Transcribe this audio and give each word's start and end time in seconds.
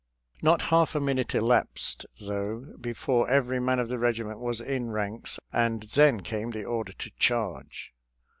Not 0.41 0.63
half 0.73 0.95
a 0.95 0.99
minute 0.99 1.35
elapsed, 1.35 2.07
though, 2.19 2.65
before 2.81 3.29
every 3.29 3.59
man 3.59 3.77
of 3.77 3.87
the 3.87 3.99
regiment 3.99 4.39
was 4.39 4.59
in 4.59 4.89
ranks, 4.89 5.37
and 5.53 5.83
then 5.93 6.21
came 6.21 6.49
the 6.49 6.65
order 6.65 6.93
to 6.93 7.11
charge. 7.19 7.93